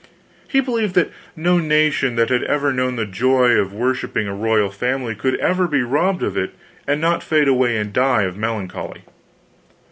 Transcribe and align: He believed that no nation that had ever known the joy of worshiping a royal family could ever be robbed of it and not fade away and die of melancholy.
He 0.47 0.61
believed 0.61 0.95
that 0.95 1.11
no 1.35 1.59
nation 1.59 2.15
that 2.15 2.29
had 2.29 2.41
ever 2.45 2.73
known 2.73 2.95
the 2.95 3.05
joy 3.05 3.51
of 3.51 3.71
worshiping 3.71 4.27
a 4.27 4.33
royal 4.33 4.71
family 4.71 5.13
could 5.13 5.35
ever 5.39 5.67
be 5.67 5.83
robbed 5.83 6.23
of 6.23 6.35
it 6.35 6.55
and 6.87 6.99
not 6.99 7.21
fade 7.21 7.47
away 7.47 7.77
and 7.77 7.93
die 7.93 8.23
of 8.23 8.35
melancholy. 8.35 9.03